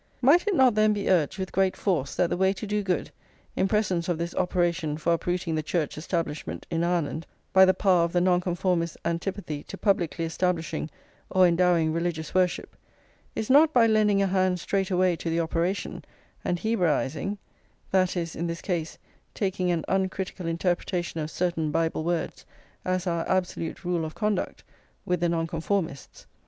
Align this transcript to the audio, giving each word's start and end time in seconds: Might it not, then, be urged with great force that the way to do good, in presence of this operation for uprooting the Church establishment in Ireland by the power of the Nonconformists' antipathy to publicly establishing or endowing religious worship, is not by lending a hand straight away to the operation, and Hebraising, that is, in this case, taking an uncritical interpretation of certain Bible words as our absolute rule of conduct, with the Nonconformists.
Might 0.19 0.47
it 0.47 0.55
not, 0.55 0.73
then, 0.73 0.93
be 0.93 1.11
urged 1.11 1.37
with 1.37 1.51
great 1.51 1.77
force 1.77 2.15
that 2.15 2.31
the 2.31 2.35
way 2.35 2.53
to 2.53 2.65
do 2.65 2.81
good, 2.81 3.11
in 3.55 3.67
presence 3.67 4.09
of 4.09 4.17
this 4.17 4.33
operation 4.33 4.97
for 4.97 5.13
uprooting 5.13 5.53
the 5.53 5.61
Church 5.61 5.95
establishment 5.95 6.65
in 6.71 6.83
Ireland 6.83 7.27
by 7.53 7.65
the 7.65 7.73
power 7.75 8.03
of 8.03 8.11
the 8.11 8.19
Nonconformists' 8.19 8.97
antipathy 9.05 9.61
to 9.65 9.77
publicly 9.77 10.25
establishing 10.25 10.89
or 11.29 11.45
endowing 11.45 11.93
religious 11.93 12.33
worship, 12.33 12.75
is 13.35 13.47
not 13.47 13.73
by 13.73 13.85
lending 13.85 14.23
a 14.23 14.25
hand 14.25 14.59
straight 14.59 14.89
away 14.89 15.15
to 15.17 15.29
the 15.29 15.39
operation, 15.39 16.03
and 16.43 16.57
Hebraising, 16.57 17.37
that 17.91 18.17
is, 18.17 18.35
in 18.35 18.47
this 18.47 18.63
case, 18.63 18.97
taking 19.35 19.69
an 19.69 19.85
uncritical 19.87 20.47
interpretation 20.47 21.19
of 21.19 21.29
certain 21.29 21.69
Bible 21.69 22.03
words 22.03 22.43
as 22.83 23.05
our 23.05 23.23
absolute 23.29 23.85
rule 23.85 24.03
of 24.03 24.15
conduct, 24.15 24.63
with 25.05 25.19
the 25.19 25.29
Nonconformists. 25.29 26.25